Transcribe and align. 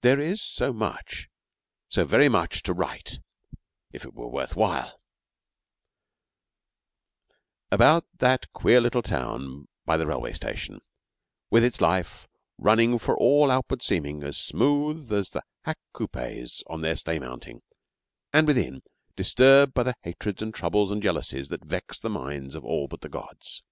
There 0.00 0.18
is 0.18 0.40
so 0.40 0.72
much, 0.72 1.28
so 1.90 2.06
very 2.06 2.30
much 2.30 2.62
to 2.62 2.72
write, 2.72 3.18
if 3.92 4.06
it 4.06 4.14
were 4.14 4.30
worth 4.30 4.56
while, 4.56 5.02
about 7.70 8.06
that 8.20 8.50
queer 8.54 8.80
little 8.80 9.02
town 9.02 9.68
by 9.84 9.98
the 9.98 10.06
railway 10.06 10.32
station, 10.32 10.80
with 11.50 11.62
its 11.62 11.82
life 11.82 12.26
running, 12.56 12.98
to 12.98 13.12
all 13.12 13.50
outward 13.50 13.82
seeming, 13.82 14.22
as 14.22 14.38
smoothly 14.38 15.18
as 15.18 15.28
the 15.28 15.42
hack 15.64 15.76
coupés 15.94 16.62
on 16.68 16.80
their 16.80 16.96
sleigh 16.96 17.18
mounting, 17.18 17.60
and 18.32 18.46
within 18.46 18.80
disturbed 19.14 19.74
by 19.74 19.82
the 19.82 19.94
hatreds 20.00 20.40
and 20.40 20.54
troubles 20.54 20.90
and 20.90 21.02
jealousies 21.02 21.48
that 21.48 21.66
vex 21.66 21.98
the 21.98 22.08
minds 22.08 22.54
of 22.54 22.64
all 22.64 22.88
but 22.88 23.02
the 23.02 23.10
gods. 23.10 23.62